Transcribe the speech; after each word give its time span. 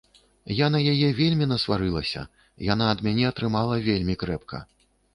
Я 0.59 0.67
на 0.75 0.79
яе 0.93 1.09
вельмі 1.19 1.49
насварылася, 1.51 2.25
яна 2.73 2.91
ад 2.97 3.07
мяне 3.11 3.31
атрымала 3.31 3.81
вельмі 3.93 4.21
крэпка. 4.27 4.69